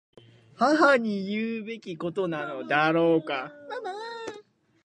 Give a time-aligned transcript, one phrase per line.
[0.55, 3.51] 母に言うべきことなのだろうか。